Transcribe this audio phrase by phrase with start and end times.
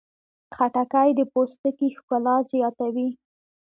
[0.55, 3.09] خټکی د پوستکي ښکلا زیاتوي.